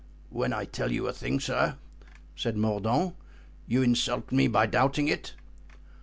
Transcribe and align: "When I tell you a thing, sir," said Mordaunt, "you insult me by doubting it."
"When 0.31 0.51
I 0.51 0.65
tell 0.65 0.91
you 0.91 1.05
a 1.05 1.13
thing, 1.13 1.39
sir," 1.39 1.77
said 2.35 2.57
Mordaunt, 2.57 3.15
"you 3.67 3.83
insult 3.83 4.31
me 4.31 4.47
by 4.47 4.65
doubting 4.65 5.07
it." 5.07 5.35